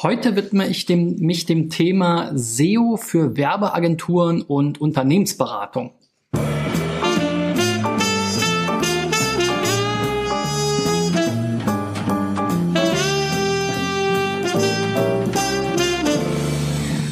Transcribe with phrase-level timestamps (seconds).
[0.00, 5.90] Heute widme ich dem, mich dem Thema SEO für Werbeagenturen und Unternehmensberatung.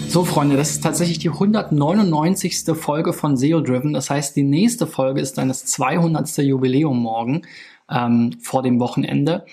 [0.06, 2.66] So, Freunde, das ist tatsächlich die 199.
[2.76, 3.94] Folge von SEO Driven.
[3.94, 6.36] Das heißt, die nächste Folge ist dann das 200.
[6.38, 7.42] Jubiläum morgen
[7.90, 9.44] ähm, vor dem Wochenende.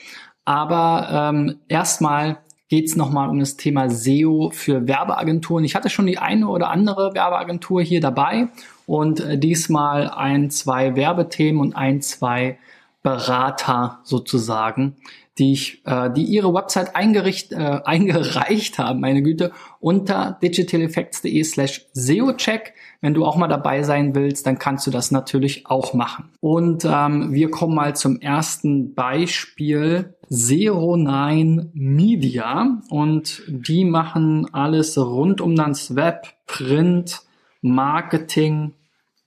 [0.46, 2.43] Aber ähm, erstmal
[2.74, 5.64] geht es nochmal um das Thema SEO für Werbeagenturen.
[5.64, 8.48] Ich hatte schon die eine oder andere Werbeagentur hier dabei
[8.88, 12.58] und äh, diesmal ein, zwei Werbethemen und ein, zwei
[13.04, 14.96] Berater sozusagen,
[15.38, 17.56] die ich, äh, die ihre Website eingericht, äh,
[17.86, 22.74] eingereicht haben, meine Güte, unter digitaleffects.de slash SEO-Check.
[23.02, 26.30] Wenn du auch mal dabei sein willst, dann kannst du das natürlich auch machen.
[26.40, 30.16] Und ähm, wir kommen mal zum ersten Beispiel.
[30.30, 37.22] Zero Nine Media und die machen alles rund um das Web, Print,
[37.62, 38.74] Marketing,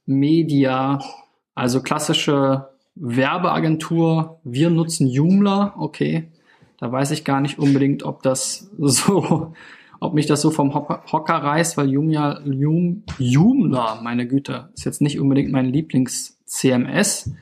[0.04, 0.98] Media,
[1.54, 4.40] also klassische Werbeagentur.
[4.42, 6.28] Wir nutzen Joomla, okay.
[6.78, 9.54] Da weiß ich gar nicht unbedingt, ob das so
[10.00, 12.40] ob mich das so vom Hocker reißt, weil Joomla,
[13.18, 17.32] Joomla, meine Güte, ist jetzt nicht unbedingt mein Lieblings-CMS,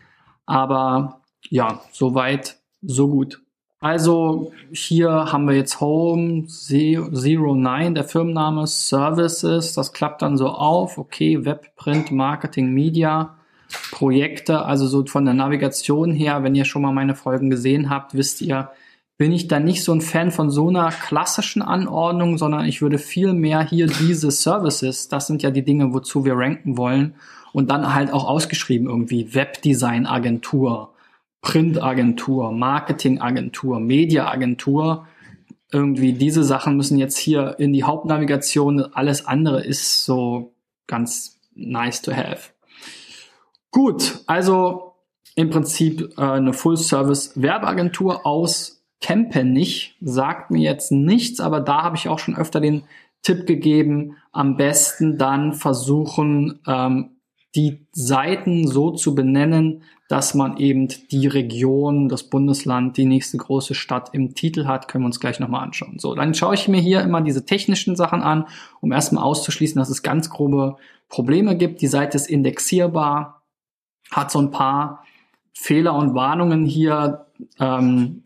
[0.46, 3.40] aber ja, soweit, so gut.
[3.80, 10.48] Also hier haben wir jetzt Home Zero Nine, der Firmenname, Services, das klappt dann so
[10.48, 13.36] auf, okay, Web, Print, Marketing, Media,
[13.90, 18.14] Projekte, also so von der Navigation her, wenn ihr schon mal meine Folgen gesehen habt,
[18.14, 18.70] wisst ihr,
[19.16, 22.98] bin ich dann nicht so ein Fan von so einer klassischen Anordnung, sondern ich würde
[22.98, 27.14] viel mehr hier diese Services, das sind ja die Dinge, wozu wir ranken wollen,
[27.52, 30.92] und dann halt auch ausgeschrieben irgendwie Webdesign-Agentur,
[31.40, 35.06] Print-Agentur, Marketing-Agentur, Media-Agentur.
[35.70, 38.80] Irgendwie diese Sachen müssen jetzt hier in die Hauptnavigation.
[38.94, 40.54] Alles andere ist so
[40.88, 42.53] ganz nice to have.
[43.74, 44.92] Gut, also
[45.34, 52.08] im Prinzip äh, eine Full-Service-Werbeagentur aus Kempenich sagt mir jetzt nichts, aber da habe ich
[52.08, 52.84] auch schon öfter den
[53.22, 57.16] Tipp gegeben, am besten dann versuchen, ähm,
[57.56, 63.74] die Seiten so zu benennen, dass man eben die Region, das Bundesland, die nächste große
[63.74, 65.98] Stadt im Titel hat, können wir uns gleich nochmal anschauen.
[65.98, 68.46] So, dann schaue ich mir hier immer diese technischen Sachen an,
[68.80, 70.76] um erstmal auszuschließen, dass es ganz grobe
[71.08, 71.80] Probleme gibt.
[71.80, 73.40] Die Seite ist indexierbar,
[74.16, 75.04] hat so ein paar
[75.52, 77.26] Fehler und Warnungen hier,
[77.60, 78.22] ähm,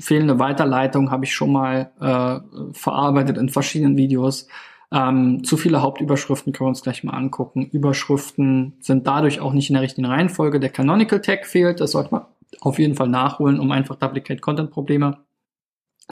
[0.00, 4.46] fehlende Weiterleitung habe ich schon mal äh, verarbeitet in verschiedenen Videos.
[4.92, 7.66] Ähm, zu viele Hauptüberschriften können wir uns gleich mal angucken.
[7.66, 10.58] Überschriften sind dadurch auch nicht in der richtigen Reihenfolge.
[10.58, 12.24] Der Canonical Tag fehlt, das sollte man
[12.60, 15.18] auf jeden Fall nachholen, um einfach Duplicate Content Probleme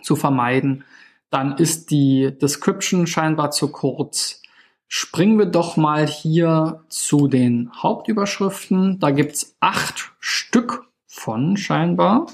[0.02, 0.84] zu vermeiden.
[1.30, 4.42] Dann ist die Description scheinbar zu kurz.
[4.90, 8.98] Springen wir doch mal hier zu den Hauptüberschriften.
[8.98, 12.26] Da gibt's acht Stück von scheinbar.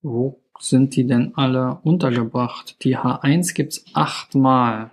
[0.00, 2.76] Wo sind die denn alle untergebracht?
[2.84, 4.92] Die H1 gibt's achtmal.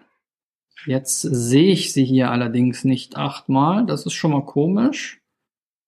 [0.87, 3.85] Jetzt sehe ich sie hier allerdings nicht achtmal.
[3.85, 5.21] Das ist schon mal komisch.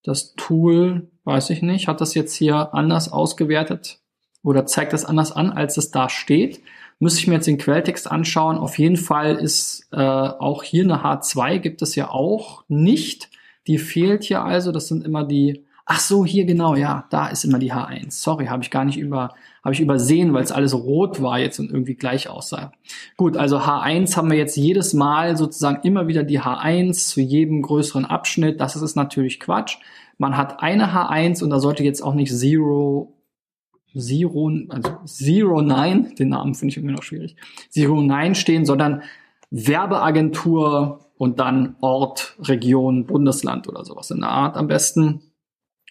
[0.03, 3.99] Das Tool, weiß ich nicht, hat das jetzt hier anders ausgewertet
[4.43, 6.61] oder zeigt das anders an, als es da steht.
[6.99, 8.57] Müsste ich mir jetzt den Quelltext anschauen.
[8.57, 13.29] Auf jeden Fall ist äh, auch hier eine H2 gibt es ja auch nicht.
[13.67, 14.71] Die fehlt hier also.
[14.71, 18.09] Das sind immer die Ach so, hier genau, ja, da ist immer die H1.
[18.09, 21.59] Sorry, habe ich gar nicht über, habe ich übersehen, weil es alles rot war jetzt
[21.59, 22.71] und irgendwie gleich aussah.
[23.17, 27.61] Gut, also H1 haben wir jetzt jedes Mal sozusagen immer wieder die H1 zu jedem
[27.61, 28.59] größeren Abschnitt.
[28.59, 29.77] Das ist natürlich Quatsch.
[30.17, 33.13] Man hat eine H1 und da sollte jetzt auch nicht Zero
[33.97, 37.35] Zero, also Zero Nine, den Namen finde ich irgendwie noch schwierig,
[37.69, 39.03] Zero Nine stehen, sondern
[39.51, 45.21] Werbeagentur und dann Ort, Region, Bundesland oder sowas in der Art am besten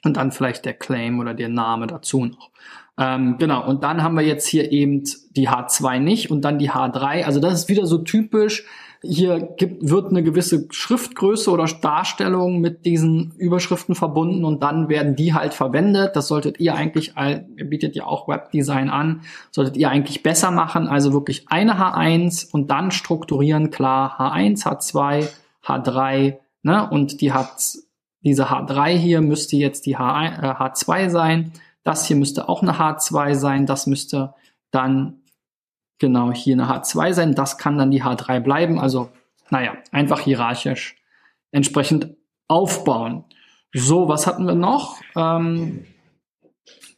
[0.05, 2.51] und dann vielleicht der Claim oder der Name dazu noch.
[2.99, 6.71] Ähm, genau, und dann haben wir jetzt hier eben die H2 nicht und dann die
[6.71, 7.25] H3.
[7.25, 8.65] Also das ist wieder so typisch.
[9.05, 15.17] Hier gibt, wird eine gewisse Schriftgröße oder Darstellung mit diesen Überschriften verbunden und dann werden
[15.17, 16.17] die halt verwendet.
[16.17, 20.89] Das solltet ihr eigentlich, ihr bietet ja auch Webdesign an, solltet ihr eigentlich besser machen.
[20.89, 25.29] Also wirklich eine H1 und dann strukturieren, klar, H1, H2,
[25.65, 27.53] H3, ne, und die hat
[28.25, 31.53] diese H3 hier müsste jetzt die H1, äh, H2 sein.
[31.85, 33.67] Das hier müsste auch eine H2 sein.
[33.67, 34.35] Das müsste
[34.71, 35.21] dann
[35.99, 37.35] genau hier eine H2 sein.
[37.35, 38.79] Das kann dann die H3 bleiben.
[38.79, 39.11] Also,
[39.51, 40.97] naja, einfach hierarchisch
[41.53, 42.17] entsprechend
[42.49, 43.25] aufbauen.
[43.73, 45.01] So, was hatten wir noch?
[45.17, 45.87] Ähm,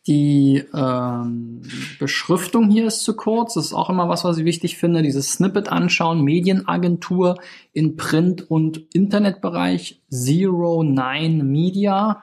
[0.09, 1.63] Die ähm,
[1.99, 3.55] Beschriftung hier ist zu kurz.
[3.55, 5.03] Das ist auch immer was, was ich wichtig finde.
[5.03, 6.23] Dieses Snippet anschauen.
[6.23, 7.39] Medienagentur
[7.73, 10.03] in Print- und Internetbereich.
[10.09, 12.23] Zero Nine Media.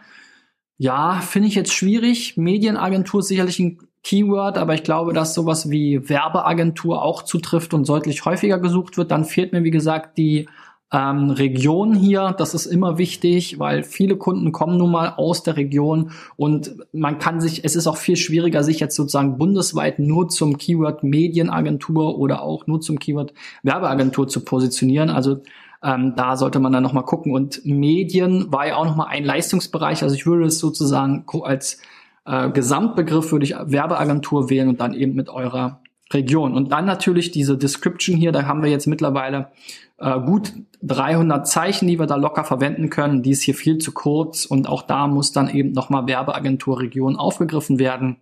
[0.78, 2.38] Ja, finde ich jetzt schwierig.
[2.38, 7.88] Medienagentur ist sicherlich ein Keyword, aber ich glaube, dass sowas wie Werbeagentur auch zutrifft und
[7.88, 9.12] deutlich häufiger gesucht wird.
[9.12, 10.48] Dann fehlt mir, wie gesagt, die
[10.94, 15.58] ähm, Region hier, das ist immer wichtig, weil viele Kunden kommen nun mal aus der
[15.58, 20.30] Region und man kann sich, es ist auch viel schwieriger, sich jetzt sozusagen bundesweit nur
[20.30, 23.34] zum Keyword Medienagentur oder auch nur zum Keyword
[23.64, 25.10] Werbeagentur zu positionieren.
[25.10, 25.42] Also
[25.82, 27.34] ähm, da sollte man dann nochmal gucken.
[27.34, 30.04] Und Medien war ja auch nochmal ein Leistungsbereich.
[30.04, 31.80] Also ich würde es sozusagen als
[32.26, 35.82] äh, Gesamtbegriff würde ich Werbeagentur wählen und dann eben mit eurer
[36.14, 36.54] Region.
[36.54, 39.52] Und dann natürlich diese Description hier, da haben wir jetzt mittlerweile
[39.98, 43.24] äh, gut 300 Zeichen, die wir da locker verwenden können.
[43.24, 47.16] Die ist hier viel zu kurz und auch da muss dann eben nochmal Werbeagentur Region
[47.16, 48.18] aufgegriffen werden.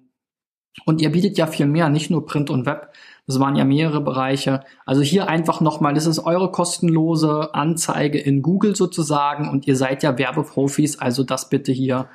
[0.85, 2.93] Und ihr bietet ja viel mehr, nicht nur Print und Web.
[3.27, 4.61] Das waren ja mehrere Bereiche.
[4.85, 10.01] Also hier einfach nochmal, das ist eure kostenlose Anzeige in Google sozusagen und ihr seid
[10.01, 12.07] ja Werbeprofis, also das bitte hier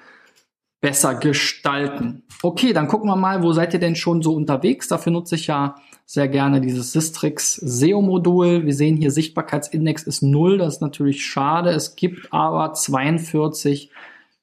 [0.86, 2.22] besser gestalten.
[2.44, 4.86] Okay, dann gucken wir mal, wo seid ihr denn schon so unterwegs?
[4.86, 5.74] Dafür nutze ich ja
[6.04, 8.64] sehr gerne dieses Sistrix SEO-Modul.
[8.64, 10.58] Wir sehen hier, Sichtbarkeitsindex ist null.
[10.58, 11.70] Das ist natürlich schade.
[11.70, 13.90] Es gibt aber 42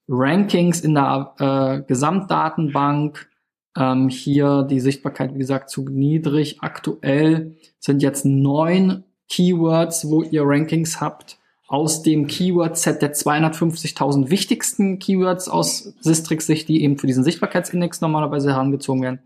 [0.10, 3.30] Rankings in der äh, Gesamtdatenbank.
[3.78, 6.58] Ähm, hier die Sichtbarkeit, wie gesagt, zu niedrig.
[6.60, 11.40] Aktuell sind jetzt neun Keywords, wo ihr Rankings habt
[11.74, 18.52] aus dem Keyword-Set der 250.000 wichtigsten Keywords aus Sistrix-Sicht, die eben für diesen Sichtbarkeitsindex normalerweise
[18.52, 19.22] herangezogen werden.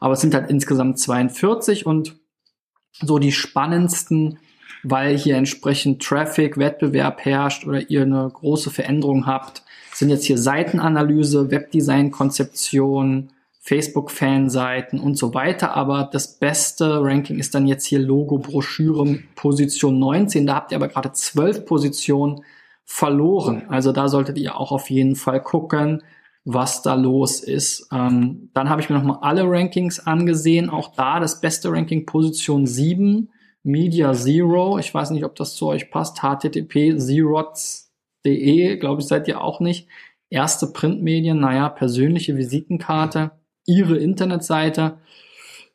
[0.00, 2.16] Aber es sind halt insgesamt 42 und
[3.00, 4.40] so die spannendsten,
[4.82, 9.62] weil hier entsprechend Traffic, Wettbewerb herrscht oder ihr eine große Veränderung habt,
[9.94, 13.30] sind jetzt hier Seitenanalyse, Webdesign, Konzeption,
[13.62, 15.76] Facebook-Fanseiten und so weiter.
[15.76, 20.46] Aber das beste Ranking ist dann jetzt hier Logo, Broschüre, Position 19.
[20.46, 22.44] Da habt ihr aber gerade zwölf Positionen
[22.84, 23.66] verloren.
[23.68, 26.02] Also da solltet ihr auch auf jeden Fall gucken,
[26.44, 27.88] was da los ist.
[27.92, 30.68] Ähm, dann habe ich mir nochmal alle Rankings angesehen.
[30.68, 33.30] Auch da das beste Ranking Position 7,
[33.62, 34.80] Media Zero.
[34.80, 36.20] Ich weiß nicht, ob das zu euch passt.
[36.24, 39.86] http zerots.de, glaube ich, seid ihr auch nicht.
[40.30, 43.30] Erste Printmedien, naja, persönliche Visitenkarte
[43.66, 44.98] ihre Internetseite.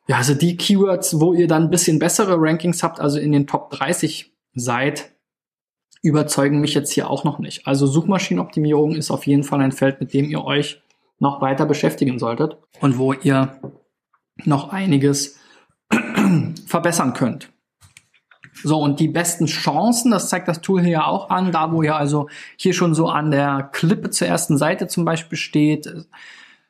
[0.07, 3.47] Ja, also die Keywords, wo ihr dann ein bisschen bessere Rankings habt, also in den
[3.47, 5.11] Top 30 seid,
[6.01, 7.67] überzeugen mich jetzt hier auch noch nicht.
[7.67, 10.81] Also Suchmaschinenoptimierung ist auf jeden Fall ein Feld, mit dem ihr euch
[11.19, 13.59] noch weiter beschäftigen solltet und wo ihr
[14.45, 15.39] noch einiges
[16.65, 17.51] verbessern könnt.
[18.63, 21.83] So, und die besten Chancen, das zeigt das Tool hier ja auch an, da wo
[21.83, 25.87] ihr also hier schon so an der Klippe zur ersten Seite zum Beispiel steht,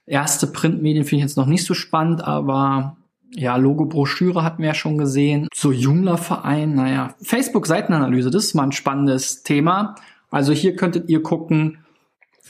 [0.07, 2.95] Erste Printmedien finde ich jetzt noch nicht so spannend, aber
[3.35, 5.49] ja, Logo-Broschüre hatten wir ja schon gesehen.
[5.53, 7.13] So Joomla-Verein, naja.
[7.21, 9.95] Facebook-Seitenanalyse, das ist mal ein spannendes Thema.
[10.31, 11.85] Also hier könntet ihr gucken,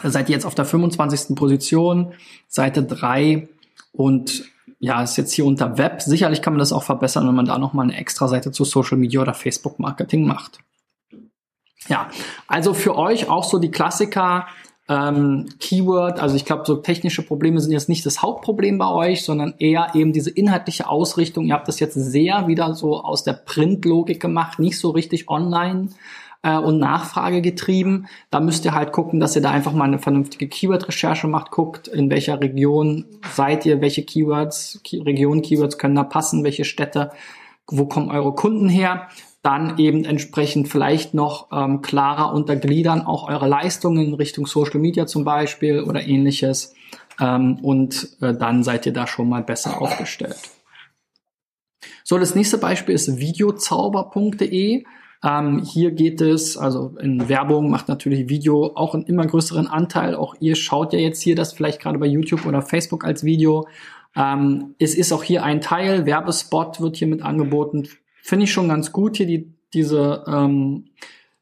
[0.04, 1.36] seid ihr jetzt auf der 25.
[1.36, 2.14] Position,
[2.48, 3.50] Seite 3
[3.92, 4.46] und
[4.80, 6.04] ja, ist jetzt hier unter Web.
[6.04, 8.98] Sicherlich kann man das auch verbessern, wenn man da nochmal eine extra Seite zu Social
[8.98, 10.60] Media oder Facebook Marketing macht.
[11.88, 12.10] Ja,
[12.48, 14.46] also für euch auch so die Klassiker
[14.90, 19.24] ähm, Keyword, also ich glaube, so technische Probleme sind jetzt nicht das Hauptproblem bei euch,
[19.24, 21.46] sondern eher eben diese inhaltliche Ausrichtung.
[21.46, 25.90] Ihr habt das jetzt sehr wieder so aus der Print-Logik gemacht, nicht so richtig online
[26.42, 28.08] äh, und Nachfrage getrieben.
[28.30, 31.90] Da müsst ihr halt gucken, dass ihr da einfach mal eine vernünftige Keyword-Recherche macht, guckt,
[31.90, 37.12] in welcher Region seid ihr, welche Keywords, Key Region-Keywords können da passen, welche Städte,
[37.70, 39.10] wo kommen eure Kunden her
[39.48, 45.08] dann eben entsprechend vielleicht noch ähm, klarer untergliedern, auch eure Leistungen in Richtung Social Media
[45.08, 46.74] zum Beispiel oder ähnliches.
[47.18, 50.38] Ähm, und äh, dann seid ihr da schon mal besser aufgestellt.
[52.04, 54.84] So, das nächste Beispiel ist videozauber.de.
[55.24, 60.16] Ähm, hier geht es, also in Werbung macht natürlich Video auch einen immer größeren Anteil.
[60.16, 63.66] Auch ihr schaut ja jetzt hier das vielleicht gerade bei YouTube oder Facebook als Video.
[64.14, 67.88] Ähm, es ist auch hier ein Teil, Werbespot wird hier mit angeboten
[68.28, 70.90] finde ich schon ganz gut hier die, diese ähm,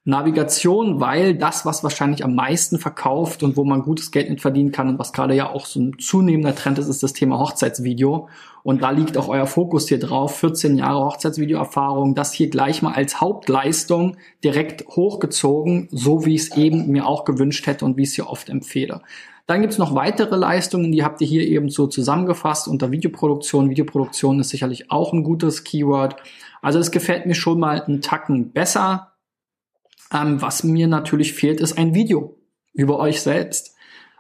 [0.04, 4.72] Navigation, weil das, was wahrscheinlich am meisten verkauft und wo man gutes Geld mit verdienen
[4.72, 8.30] kann und was gerade ja auch so ein zunehmender Trend ist, ist das Thema Hochzeitsvideo.
[8.62, 10.38] Und da liegt auch euer Fokus hier drauf.
[10.38, 16.56] 14 Jahre Hochzeitsvideoerfahrung, das hier gleich mal als Hauptleistung direkt hochgezogen, so wie ich es
[16.56, 19.02] eben mir auch gewünscht hätte und wie ich es hier oft empfehle.
[19.48, 23.70] Dann gibt's noch weitere Leistungen, die habt ihr hier eben so zusammengefasst unter Videoproduktion.
[23.70, 26.16] Videoproduktion ist sicherlich auch ein gutes Keyword.
[26.62, 29.14] Also es gefällt mir schon mal einen Tacken besser.
[30.14, 32.38] Ähm, was mir natürlich fehlt, ist ein Video
[32.74, 33.76] über euch selbst.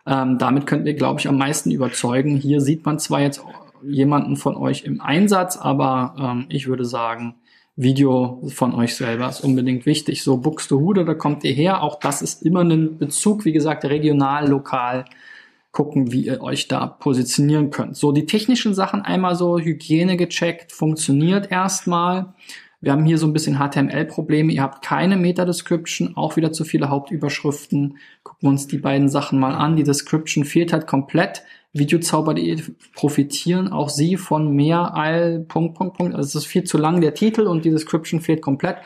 [0.05, 2.37] Ähm, damit könnt ihr, glaube ich, am meisten überzeugen.
[2.37, 3.43] Hier sieht man zwar jetzt
[3.83, 7.35] jemanden von euch im Einsatz, aber ähm, ich würde sagen,
[7.75, 10.23] Video von euch selber ist unbedingt wichtig.
[10.23, 11.81] So Buxtehude, da kommt ihr her.
[11.81, 15.05] Auch das ist immer ein Bezug, wie gesagt, regional, lokal.
[15.75, 17.97] Gucken, wie ihr euch da positionieren könnt.
[17.97, 22.33] So, die technischen Sachen einmal so Hygiene gecheckt, funktioniert erstmal.
[22.79, 24.53] Wir haben hier so ein bisschen HTML-Probleme.
[24.53, 27.97] Ihr habt keine Meta-Description, auch wieder zu viele Hauptüberschriften.
[28.23, 29.75] Gucken wir uns die beiden Sachen mal an.
[29.75, 31.43] Die Description fehlt halt komplett.
[31.73, 32.57] Videozauber.de
[32.93, 36.15] profitieren auch sie von mehr all Punkt, Punkt, Punkt.
[36.15, 38.77] Also es ist viel zu lang der Titel und die Description fehlt komplett.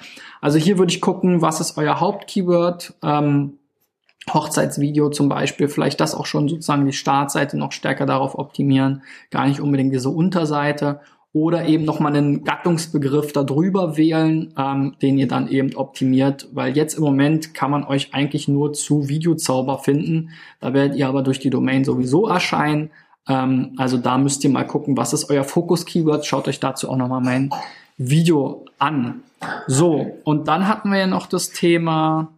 [0.41, 2.96] Also hier würde ich gucken, was ist euer Hauptkeyword?
[3.03, 3.58] Ähm,
[4.33, 9.48] Hochzeitsvideo zum Beispiel, vielleicht das auch schon sozusagen die Startseite noch stärker darauf optimieren, gar
[9.48, 15.48] nicht unbedingt diese Unterseite oder eben nochmal einen Gattungsbegriff darüber wählen, ähm, den ihr dann
[15.48, 20.31] eben optimiert, weil jetzt im Moment kann man euch eigentlich nur zu Videozauber finden.
[20.59, 22.89] Da werdet ihr aber durch die Domain sowieso erscheinen.
[23.27, 26.25] Ähm, also da müsst ihr mal gucken, was ist euer Fokus-Keyword.
[26.25, 27.51] Schaut euch dazu auch nochmal mein
[27.98, 29.21] Video an.
[29.67, 32.29] So, und dann hatten wir ja noch das Thema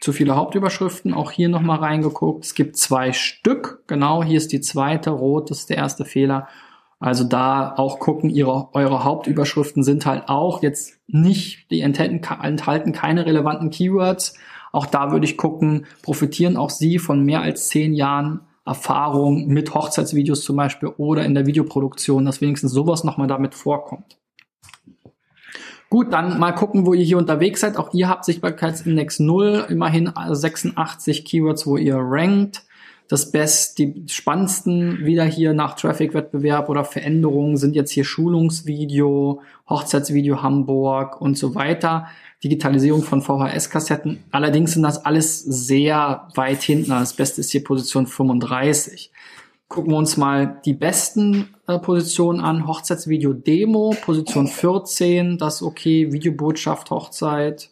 [0.00, 1.14] zu viele Hauptüberschriften.
[1.14, 2.44] Auch hier nochmal reingeguckt.
[2.44, 3.82] Es gibt zwei Stück.
[3.86, 5.10] Genau, hier ist die zweite.
[5.10, 6.48] Rot ist der erste Fehler.
[6.98, 12.92] Also da auch gucken, ihre, eure Hauptüberschriften sind halt auch jetzt nicht, die enthalten, enthalten
[12.92, 14.34] keine relevanten Keywords.
[14.72, 19.74] Auch da würde ich gucken, profitieren auch Sie von mehr als zehn Jahren Erfahrung mit
[19.74, 24.18] Hochzeitsvideos zum Beispiel oder in der Videoproduktion, dass wenigstens sowas nochmal damit vorkommt.
[25.88, 27.76] Gut, dann mal gucken, wo ihr hier unterwegs seid.
[27.76, 32.66] Auch ihr habt Sichtbarkeitsindex 0, immerhin 86 Keywords, wo ihr rankt
[33.08, 40.42] das Best, die spannendsten wieder hier nach Traffic-Wettbewerb oder Veränderungen sind jetzt hier Schulungsvideo, Hochzeitsvideo
[40.42, 42.08] Hamburg und so weiter.
[42.42, 44.24] Digitalisierung von VHS-Kassetten.
[44.32, 46.90] Allerdings sind das alles sehr weit hinten.
[46.90, 49.12] Das Beste ist hier Position 35.
[49.68, 52.68] Gucken wir uns mal die besten äh, Positionen an.
[52.68, 56.12] Hochzeitsvideo Demo, Position 14, das okay.
[56.12, 57.70] Videobotschaft Hochzeit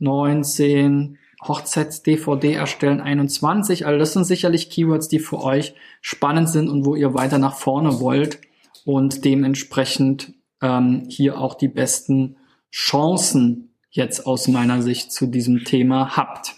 [0.00, 3.86] 19, Hochzeits-DVD erstellen 21.
[3.86, 7.56] Also das sind sicherlich Keywords, die für euch spannend sind und wo ihr weiter nach
[7.56, 8.38] vorne wollt
[8.84, 12.36] und dementsprechend ähm, hier auch die besten
[12.70, 16.56] Chancen jetzt aus meiner Sicht zu diesem Thema habt.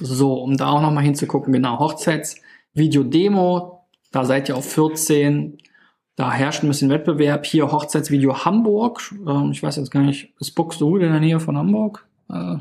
[0.00, 1.78] So, um da auch nochmal hinzugucken, genau,
[2.74, 5.58] Hochzeitsvideo-Demo, da seid ihr auf 14,
[6.16, 7.46] da herrscht ein bisschen Wettbewerb.
[7.46, 11.56] Hier Hochzeitsvideo Hamburg, ähm, ich weiß jetzt gar nicht, ist Buxtehude in der Nähe von
[11.56, 12.06] Hamburg?
[12.30, 12.56] Äh,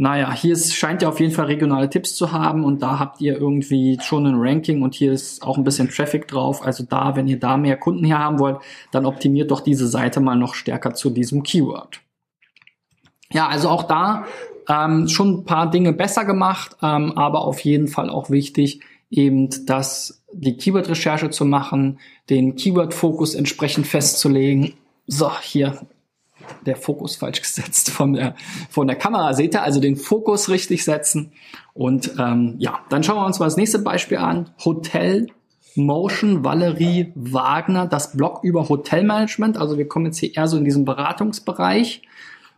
[0.00, 3.20] naja, hier ist, scheint ihr auf jeden Fall regionale Tipps zu haben und da habt
[3.20, 6.64] ihr irgendwie schon ein Ranking und hier ist auch ein bisschen Traffic drauf.
[6.64, 8.58] Also da, wenn ihr da mehr Kunden her haben wollt,
[8.92, 12.00] dann optimiert doch diese Seite mal noch stärker zu diesem Keyword.
[13.32, 14.24] Ja, also auch da
[14.68, 18.80] ähm, schon ein paar Dinge besser gemacht, ähm, aber auf jeden Fall auch wichtig,
[19.10, 21.98] eben das, die Keyword-Recherche zu machen,
[22.30, 24.74] den Keyword-Fokus entsprechend festzulegen.
[25.06, 25.80] So, hier
[26.64, 28.34] der Fokus falsch gesetzt von der,
[28.70, 29.34] von der Kamera.
[29.34, 31.32] Seht ihr also den Fokus richtig setzen.
[31.74, 34.50] Und ähm, ja, dann schauen wir uns mal das nächste Beispiel an.
[34.64, 35.28] Hotel
[35.74, 39.56] Motion Valerie Wagner, das Blog über Hotelmanagement.
[39.56, 42.02] Also wir kommen jetzt hier eher so in diesen Beratungsbereich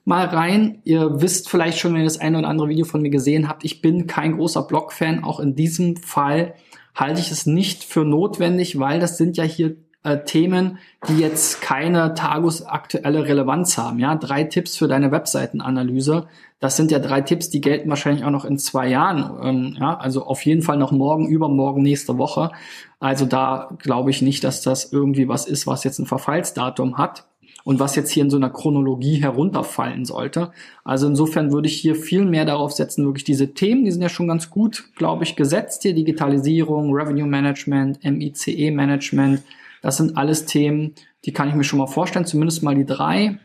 [0.05, 0.81] mal rein.
[0.85, 3.65] Ihr wisst vielleicht schon, wenn ihr das eine oder andere Video von mir gesehen habt,
[3.65, 5.25] ich bin kein großer Blog-Fan.
[5.25, 6.55] Auch in diesem Fall
[6.95, 10.79] halte ich es nicht für notwendig, weil das sind ja hier äh, Themen,
[11.09, 13.99] die jetzt keine tagesaktuelle Relevanz haben.
[13.99, 16.27] Ja, drei Tipps für deine Webseitenanalyse.
[16.59, 19.31] Das sind ja drei Tipps, die gelten wahrscheinlich auch noch in zwei Jahren.
[19.43, 22.51] Ähm, ja, also auf jeden Fall noch morgen, übermorgen, nächste Woche.
[22.99, 27.30] Also da glaube ich nicht, dass das irgendwie was ist, was jetzt ein Verfallsdatum hat
[27.65, 30.53] und was jetzt hier in so einer Chronologie herunterfallen sollte.
[30.85, 34.09] Also insofern würde ich hier viel mehr darauf setzen, wirklich diese Themen, die sind ja
[34.09, 35.95] schon ganz gut, glaube ich, gesetzt hier.
[35.95, 39.43] Digitalisierung, Revenue Management, MICE Management,
[39.83, 43.39] das sind alles Themen, die kann ich mir schon mal vorstellen, zumindest mal die drei.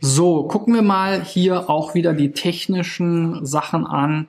[0.00, 4.28] So, gucken wir mal hier auch wieder die technischen Sachen an.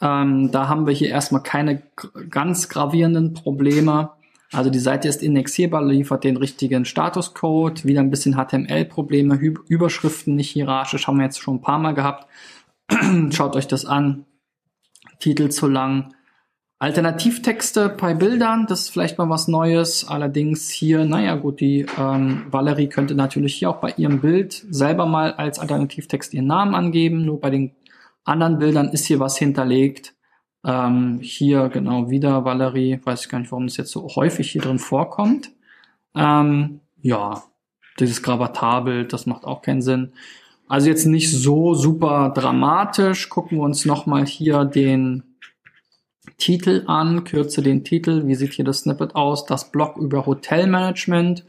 [0.00, 1.82] Ähm, da haben wir hier erstmal keine
[2.28, 4.10] ganz gravierenden Probleme.
[4.52, 10.50] Also die Seite ist indexierbar, liefert den richtigen Statuscode, wieder ein bisschen HTML-Probleme, Überschriften nicht
[10.50, 12.26] hierarchisch, haben wir jetzt schon ein paar Mal gehabt.
[13.30, 14.26] Schaut euch das an.
[15.18, 16.14] Titel zu lang.
[16.82, 20.04] Alternativtexte bei Bildern, das ist vielleicht mal was Neues.
[20.06, 25.06] Allerdings hier, naja gut, die ähm, Valerie könnte natürlich hier auch bei ihrem Bild selber
[25.06, 27.24] mal als Alternativtext ihren Namen angeben.
[27.24, 27.76] Nur bei den
[28.24, 30.14] anderen Bildern ist hier was hinterlegt.
[30.64, 34.62] Ähm, hier genau wieder Valerie, weiß ich gar nicht, warum das jetzt so häufig hier
[34.62, 35.50] drin vorkommt.
[36.14, 37.42] Ähm, ja,
[37.98, 40.12] dieses Gravatarbild, das macht auch keinen Sinn.
[40.68, 43.28] Also jetzt nicht so super dramatisch.
[43.28, 45.24] Gucken wir uns nochmal hier den
[46.38, 51.44] Titel an, kürze den Titel, wie sieht hier das Snippet aus, das Blog über Hotelmanagement.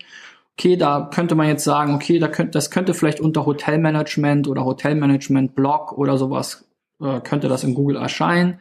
[0.58, 4.66] Okay, da könnte man jetzt sagen, okay, da könnte, das könnte vielleicht unter Hotelmanagement oder
[4.66, 6.66] Hotelmanagement Blog oder sowas,
[7.02, 8.60] äh, könnte das in Google erscheinen.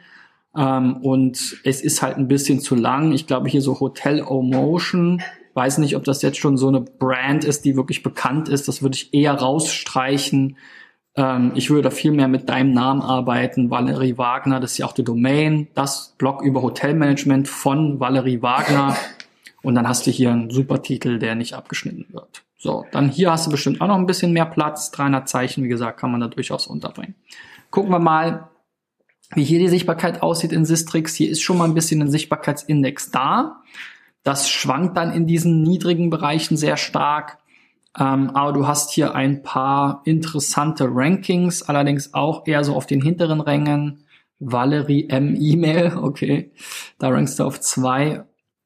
[0.57, 3.13] Ähm, und es ist halt ein bisschen zu lang.
[3.13, 5.23] Ich glaube hier so Hotel O-Motion,
[5.55, 8.69] weiß nicht, ob das jetzt schon so eine Brand ist, die wirklich bekannt ist.
[8.69, 10.57] Das würde ich eher rausstreichen.
[11.15, 13.71] Ähm, ich würde da viel mehr mit deinem Namen arbeiten.
[13.71, 15.69] Valerie Wagner, das ist ja auch die Domain.
[15.75, 18.97] Das Blog über Hotelmanagement von Valerie Wagner.
[19.63, 22.43] Und dann hast du hier einen super Titel, der nicht abgeschnitten wird.
[22.59, 24.91] So, dann hier hast du bestimmt auch noch ein bisschen mehr Platz.
[24.93, 27.15] 300 Zeichen, wie gesagt, kann man da durchaus unterbringen.
[27.71, 28.49] Gucken wir mal,
[29.35, 31.15] wie hier die Sichtbarkeit aussieht in Sistrix.
[31.15, 33.63] Hier ist schon mal ein bisschen ein Sichtbarkeitsindex da.
[34.23, 37.39] Das schwankt dann in diesen niedrigen Bereichen sehr stark.
[37.99, 43.03] Ähm, aber du hast hier ein paar interessante Rankings, allerdings auch eher so auf den
[43.03, 44.05] hinteren Rängen.
[44.39, 45.37] Valerie M.
[45.39, 46.53] E-Mail, okay,
[46.99, 48.25] da rankst du auf zwei.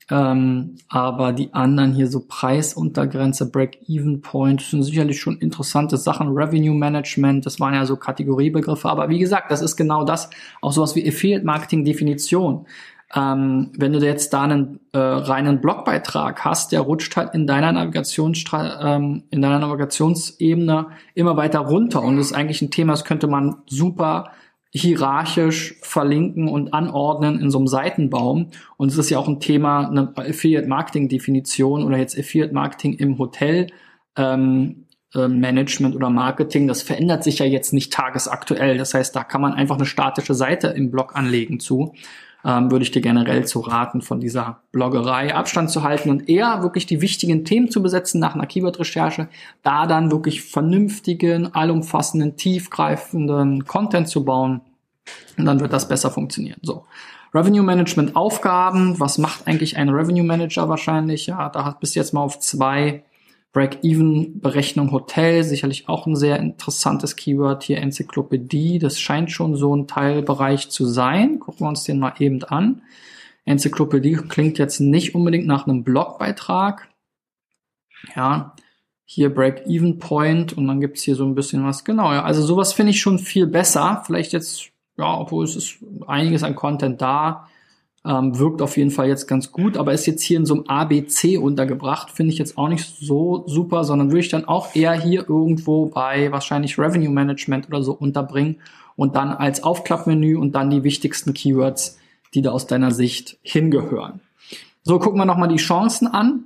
[0.08, 6.28] Ähm, aber die anderen hier so Preisuntergrenze, Break-Even-Point, sind sicherlich schon interessante Sachen.
[6.28, 8.88] Revenue Management, das waren ja so Kategoriebegriffe.
[8.88, 12.66] Aber wie gesagt, das ist genau das, auch sowas wie Affiliate-Marketing-Definition.
[13.14, 17.70] Ähm, wenn du jetzt da einen äh, reinen Blogbeitrag hast, der rutscht halt in deiner
[17.70, 23.04] Navigationsstra ähm, in deiner Navigationsebene immer weiter runter und das ist eigentlich ein Thema, das
[23.04, 24.32] könnte man super
[24.70, 28.50] hierarchisch verlinken und anordnen in so einem Seitenbaum.
[28.76, 32.94] Und es ist ja auch ein Thema, eine Affiliate Marketing Definition oder jetzt Affiliate Marketing
[32.94, 33.68] im Hotel
[34.16, 36.68] ähm, äh, Management oder Marketing.
[36.68, 38.76] Das verändert sich ja jetzt nicht tagesaktuell.
[38.76, 41.94] Das heißt, da kann man einfach eine statische Seite im Blog anlegen zu
[42.46, 46.62] ähm, würde ich dir generell zu raten, von dieser Bloggerei Abstand zu halten und eher
[46.62, 49.28] wirklich die wichtigen Themen zu besetzen nach einer Keyword-Recherche,
[49.64, 54.60] da dann wirklich vernünftigen, allumfassenden, tiefgreifenden Content zu bauen
[55.36, 56.60] und dann wird das besser funktionieren.
[56.62, 56.84] So.
[57.34, 58.98] Revenue Management Aufgaben.
[59.00, 61.26] Was macht eigentlich ein Revenue Manager wahrscheinlich?
[61.26, 63.02] Ja, da bist du jetzt mal auf zwei
[63.56, 69.88] Break-Even-Berechnung Hotel, sicherlich auch ein sehr interessantes Keyword hier, Enzyklopädie, das scheint schon so ein
[69.88, 71.40] Teilbereich zu sein.
[71.40, 72.82] Gucken wir uns den mal eben an.
[73.46, 76.86] Enzyklopädie klingt jetzt nicht unbedingt nach einem Blogbeitrag.
[78.14, 78.54] Ja,
[79.06, 81.82] hier Break-Even-Point und dann gibt's hier so ein bisschen was.
[81.82, 84.02] Genau, ja, also sowas finde ich schon viel besser.
[84.04, 87.48] Vielleicht jetzt, ja, obwohl es ist einiges an Content da,
[88.06, 90.64] ähm, wirkt auf jeden Fall jetzt ganz gut, aber ist jetzt hier in so einem
[90.66, 94.92] ABC untergebracht, finde ich jetzt auch nicht so super, sondern würde ich dann auch eher
[94.92, 98.56] hier irgendwo bei wahrscheinlich Revenue Management oder so unterbringen
[98.96, 101.98] und dann als Aufklappmenü und dann die wichtigsten Keywords,
[102.34, 104.20] die da aus deiner Sicht hingehören.
[104.82, 106.44] So, gucken wir nochmal die Chancen an.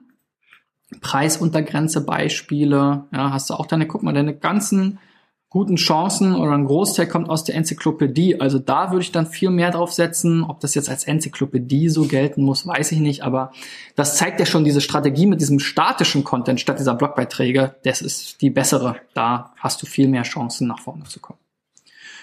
[1.01, 4.99] Preisuntergrenze Beispiele, ja, hast du auch deine, guck mal, deine ganzen
[5.51, 8.41] guten Chancen oder ein Großteil kommt aus der Enzyklopädie.
[8.41, 10.45] Also da würde ich dann viel mehr drauf setzen.
[10.45, 13.25] Ob das jetzt als Enzyklopädie so gelten muss, weiß ich nicht.
[13.25, 13.51] Aber
[13.97, 17.75] das zeigt ja schon diese Strategie mit diesem statischen Content statt dieser Blogbeiträge.
[17.83, 18.97] Das ist die bessere.
[19.13, 21.40] Da hast du viel mehr Chancen, nach vorne zu kommen.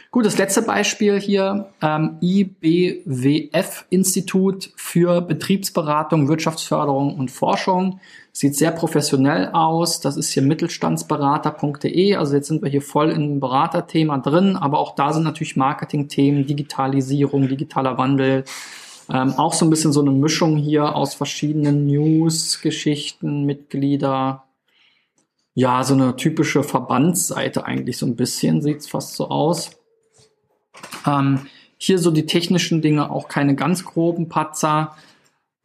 [0.10, 8.00] Gut, das letzte Beispiel hier, ähm, IBWF-Institut für Betriebsberatung, Wirtschaftsförderung und Forschung.
[8.32, 10.00] Sieht sehr professionell aus.
[10.00, 12.16] Das ist hier mittelstandsberater.de.
[12.16, 16.48] Also jetzt sind wir hier voll im Beraterthema drin, aber auch da sind natürlich Marketingthemen,
[16.48, 18.46] Digitalisierung, digitaler Wandel.
[19.10, 24.46] Ähm, auch so ein bisschen so eine Mischung hier aus verschiedenen News, Geschichten, Mitglieder,
[25.54, 29.77] ja, so eine typische Verbandsseite eigentlich so ein bisschen, sieht's fast so aus.
[31.08, 34.96] Ähm, hier so die technischen Dinge, auch keine ganz groben Patzer.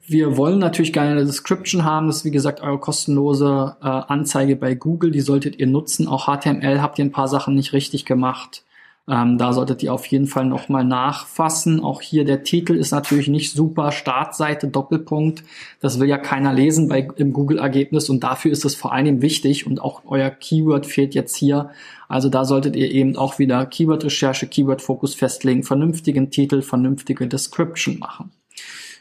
[0.07, 2.07] Wir wollen natürlich gerne eine Description haben.
[2.07, 5.11] Das ist wie gesagt eure kostenlose äh, Anzeige bei Google.
[5.11, 6.09] Die solltet ihr nutzen.
[6.09, 8.65] Auch HTML habt ihr ein paar Sachen nicht richtig gemacht.
[9.09, 11.81] Ähm, da solltet ihr auf jeden Fall nochmal nachfassen.
[11.81, 13.91] Auch hier der Titel ist natürlich nicht super.
[13.91, 15.43] Startseite, Doppelpunkt.
[15.81, 19.67] Das will ja keiner lesen bei, im Google-Ergebnis und dafür ist es vor allem wichtig
[19.67, 21.71] und auch euer Keyword fehlt jetzt hier.
[22.09, 28.31] Also da solltet ihr eben auch wieder Keyword-Recherche, Keyword-Fokus festlegen, vernünftigen Titel, vernünftige Description machen.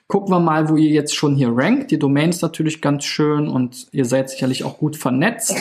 [0.08, 1.92] Gucken wir mal, wo ihr jetzt schon hier rankt.
[1.92, 5.56] Die Domain ist natürlich ganz schön und ihr seid sicherlich auch gut vernetzt.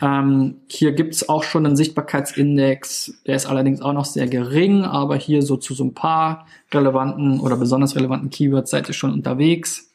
[0.00, 5.16] Ähm, hier gibt's auch schon einen Sichtbarkeitsindex, der ist allerdings auch noch sehr gering, aber
[5.16, 9.90] hier so zu so ein paar relevanten oder besonders relevanten Keywords seid ihr schon unterwegs.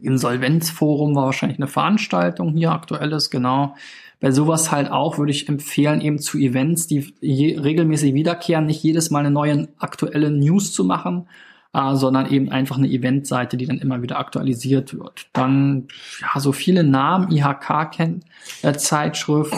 [0.00, 3.74] Insolvenzforum war wahrscheinlich eine Veranstaltung hier aktuelles, genau.
[4.20, 9.10] Bei sowas halt auch würde ich empfehlen, eben zu Events, die regelmäßig wiederkehren, nicht jedes
[9.10, 11.28] Mal eine neue aktuelle News zu machen,
[11.72, 15.28] äh, sondern eben einfach eine Eventseite, die dann immer wieder aktualisiert wird.
[15.32, 15.88] Dann
[16.20, 19.54] ja so viele Namen, IHK-Zeitschrift,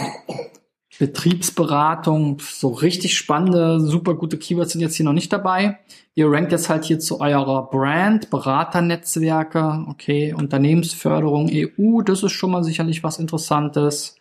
[0.99, 5.79] Betriebsberatung, so richtig spannende, super gute Keywords sind jetzt hier noch nicht dabei.
[6.15, 12.51] Ihr rankt jetzt halt hier zu eurer Brand, Beraternetzwerke, okay, Unternehmensförderung EU, das ist schon
[12.51, 14.17] mal sicherlich was Interessantes.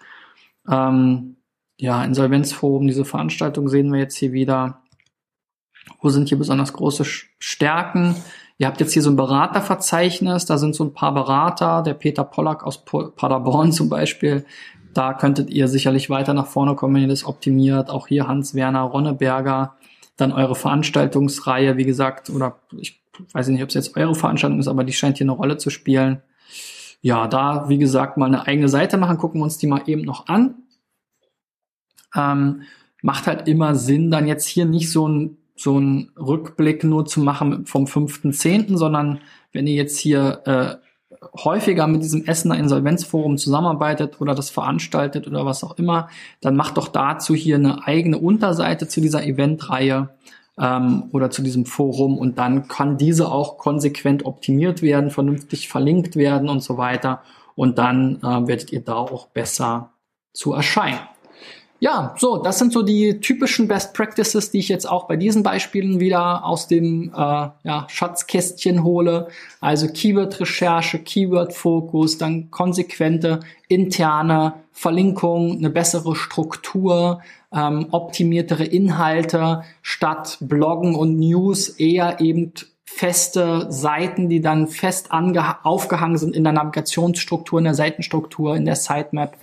[0.69, 1.35] Ähm,
[1.77, 4.78] ja, Insolvenzforum, diese Veranstaltung sehen wir jetzt hier wieder.
[6.01, 8.15] Wo sind hier besonders große Stärken?
[8.57, 12.23] Ihr habt jetzt hier so ein Beraterverzeichnis, da sind so ein paar Berater, der Peter
[12.23, 14.45] Pollack aus Paderborn zum Beispiel,
[14.93, 17.89] da könntet ihr sicherlich weiter nach vorne kommen, wenn ihr das optimiert.
[17.89, 19.75] Auch hier Hans-Werner Ronneberger.
[20.17, 24.67] Dann eure Veranstaltungsreihe, wie gesagt, oder ich weiß nicht, ob es jetzt eure Veranstaltung ist,
[24.67, 26.21] aber die scheint hier eine Rolle zu spielen.
[27.01, 30.01] Ja, da, wie gesagt, mal eine eigene Seite machen, gucken wir uns die mal eben
[30.01, 30.55] noch an.
[32.15, 32.63] Ähm,
[33.01, 37.19] macht halt immer Sinn, dann jetzt hier nicht so ein so ein Rückblick nur zu
[37.19, 39.19] machen vom 5.10., sondern
[39.51, 40.89] wenn ihr jetzt hier äh,
[41.43, 46.77] häufiger mit diesem Essener Insolvenzforum zusammenarbeitet oder das veranstaltet oder was auch immer, dann macht
[46.77, 50.09] doch dazu hier eine eigene Unterseite zu dieser Eventreihe
[50.57, 56.15] ähm, oder zu diesem Forum und dann kann diese auch konsequent optimiert werden, vernünftig verlinkt
[56.15, 57.21] werden und so weiter
[57.55, 59.91] und dann äh, werdet ihr da auch besser
[60.31, 60.99] zu erscheinen.
[61.81, 65.43] Ja, so, das sind so die typischen Best Practices, die ich jetzt auch bei diesen
[65.43, 69.29] Beispielen wieder aus dem äh, ja, Schatzkästchen hole.
[69.61, 73.39] Also Keyword-Recherche, Keyword-Fokus, dann konsequente
[73.69, 77.21] interne Verlinkung, eine bessere Struktur,
[77.53, 82.51] ähm, optimiertere Inhalte statt Bloggen und News eher eben
[82.83, 88.75] feste Seiten, die dann fest aufgehangen sind in der Navigationsstruktur, in der Seitenstruktur, in der
[88.75, 89.37] Sitemap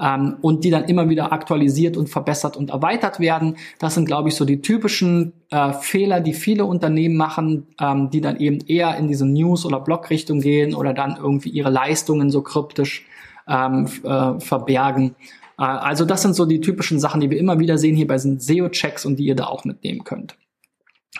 [0.00, 3.56] ähm, und die dann immer wieder aktualisiert und verbessert und erweitert werden.
[3.78, 8.20] Das sind, glaube ich, so die typischen äh, Fehler, die viele Unternehmen machen, ähm, die
[8.20, 12.42] dann eben eher in diese News- oder Blog-Richtung gehen oder dann irgendwie ihre Leistungen so
[12.42, 13.06] kryptisch
[13.48, 15.14] ähm, äh, verbergen.
[15.58, 18.18] Äh, also das sind so die typischen Sachen, die wir immer wieder sehen hier bei
[18.18, 20.36] SEO-Checks und die ihr da auch mitnehmen könnt.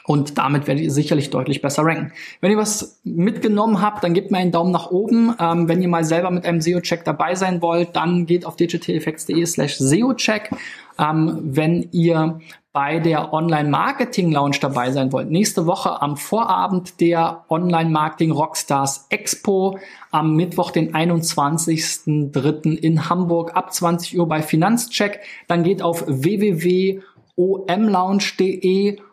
[0.05, 2.12] Und damit werdet ihr sicherlich deutlich besser ranken.
[2.40, 5.35] Wenn ihr was mitgenommen habt, dann gebt mir einen Daumen nach oben.
[5.38, 9.44] Ähm, wenn ihr mal selber mit einem SEO-Check dabei sein wollt, dann geht auf digitaleffects.de
[9.44, 10.50] slash SEO-Check.
[10.98, 12.40] Ähm, wenn ihr
[12.72, 19.78] bei der Online-Marketing Lounge dabei sein wollt, nächste Woche am Vorabend der Online-Marketing Rockstars Expo
[20.11, 22.78] am Mittwoch, den 21.03.
[22.78, 27.02] in Hamburg ab 20 Uhr bei Finanzcheck, dann geht auf www.omlounge.de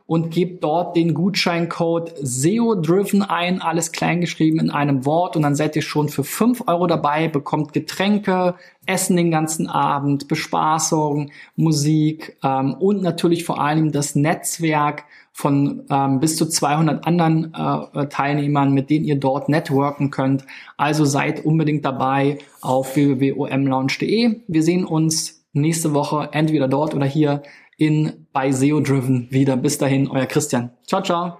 [0.09, 5.75] und gebt dort den Gutscheincode SEO-Driven ein, alles kleingeschrieben in einem Wort und dann seid
[5.75, 8.55] ihr schon für fünf Euro dabei, bekommt Getränke,
[8.87, 16.19] Essen den ganzen Abend, Bespaßung, Musik ähm, und natürlich vor allem das Netzwerk von ähm,
[16.19, 20.43] bis zu 200 anderen äh, Teilnehmern, mit denen ihr dort networken könnt.
[20.75, 24.39] Also seid unbedingt dabei auf www.omlounge.de.
[24.47, 27.43] Wir sehen uns nächste Woche entweder dort oder hier
[27.79, 29.57] in bei SEO Driven wieder.
[29.57, 30.69] Bis dahin, euer Christian.
[30.85, 31.37] Ciao, ciao.